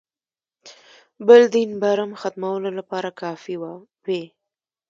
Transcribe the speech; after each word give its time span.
بل 1.27 1.41
دین 1.53 1.71
برم 1.83 2.11
ختمولو 2.21 2.69
لپاره 2.79 3.09
کافي 3.21 3.55
وي. 4.05 4.23